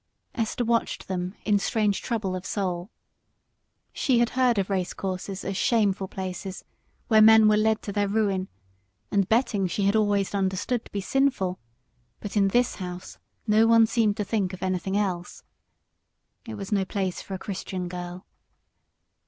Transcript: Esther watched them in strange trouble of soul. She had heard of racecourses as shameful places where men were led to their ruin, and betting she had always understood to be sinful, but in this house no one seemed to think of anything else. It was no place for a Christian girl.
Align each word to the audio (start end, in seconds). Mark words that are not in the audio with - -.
Esther 0.33 0.65
watched 0.65 1.07
them 1.07 1.35
in 1.45 1.59
strange 1.59 2.01
trouble 2.01 2.35
of 2.35 2.43
soul. 2.43 2.89
She 3.93 4.17
had 4.17 4.31
heard 4.31 4.57
of 4.57 4.71
racecourses 4.71 5.45
as 5.45 5.55
shameful 5.55 6.07
places 6.07 6.65
where 7.07 7.21
men 7.21 7.47
were 7.47 7.55
led 7.55 7.83
to 7.83 7.91
their 7.91 8.07
ruin, 8.07 8.47
and 9.11 9.29
betting 9.29 9.67
she 9.67 9.83
had 9.83 9.95
always 9.95 10.33
understood 10.33 10.85
to 10.85 10.91
be 10.91 11.01
sinful, 11.01 11.59
but 12.19 12.35
in 12.35 12.47
this 12.47 12.77
house 12.77 13.19
no 13.45 13.67
one 13.67 13.85
seemed 13.85 14.17
to 14.17 14.23
think 14.23 14.53
of 14.53 14.63
anything 14.63 14.97
else. 14.97 15.43
It 16.47 16.55
was 16.55 16.71
no 16.71 16.83
place 16.83 17.21
for 17.21 17.35
a 17.35 17.37
Christian 17.37 17.87
girl. 17.87 18.25